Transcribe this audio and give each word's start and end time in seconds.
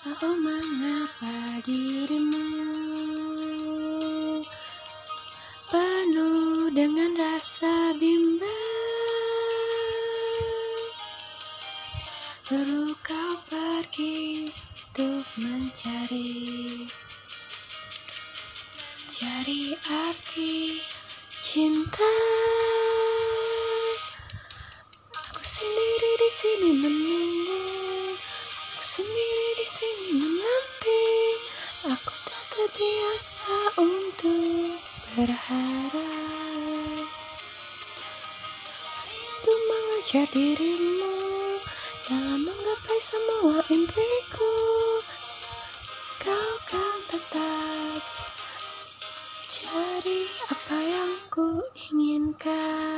Oh 0.00 0.32
mengapa 0.32 1.60
dirimu 1.60 2.48
penuh 5.68 6.72
dengan 6.72 7.12
rasa 7.20 7.92
bimbang? 8.00 8.48
Perlu 12.48 12.96
kau 13.04 13.34
pergi 13.52 14.48
untuk 14.88 15.20
mencari 15.36 16.88
Cari 19.04 19.76
arti 19.84 20.80
cinta. 21.36 22.08
Aku 25.12 25.44
sendiri 25.44 26.12
di 26.16 26.30
sini 26.32 26.70
menunggu 26.72 27.49
di 29.60 29.68
sini 29.68 30.16
menanti. 30.16 31.04
Aku 31.92 32.14
tak 32.24 32.44
terbiasa 32.48 33.56
untuk 33.76 34.80
berharap. 35.12 37.04
Itu 39.12 39.52
mengejar 39.52 40.28
dirimu 40.32 41.60
Dalam 42.08 42.40
menggapai 42.48 43.00
semua 43.04 43.60
impiku. 43.68 44.56
Kau 46.24 46.52
kan 46.64 46.96
tetap 47.12 48.00
Cari 49.44 50.24
apa 50.48 50.76
yang 50.80 51.12
ku 51.28 51.60
inginkan 51.92 52.89